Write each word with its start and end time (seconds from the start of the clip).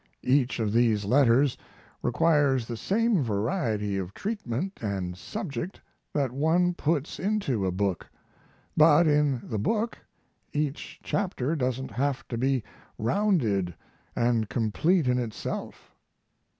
Each 0.23 0.59
of 0.59 0.73
these 0.73 1.05
letters 1.05 1.55
requires 2.01 2.65
the 2.65 2.75
same 2.75 3.21
variety 3.21 3.99
of 3.99 4.15
treatment 4.15 4.79
and 4.81 5.15
subject 5.15 5.79
that 6.11 6.31
one 6.31 6.73
puts 6.73 7.19
into 7.19 7.67
a 7.67 7.71
book; 7.71 8.07
but 8.75 9.05
in 9.05 9.41
the 9.43 9.59
book 9.59 9.99
each 10.53 10.99
chapter 11.03 11.55
doesn't 11.55 11.91
have 11.91 12.27
to 12.29 12.37
be 12.39 12.63
rounded 12.97 13.75
and 14.15 14.49
complete 14.49 15.07
in 15.07 15.19
itself. 15.19 15.93